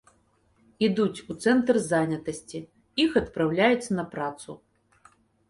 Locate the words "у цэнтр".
1.33-1.79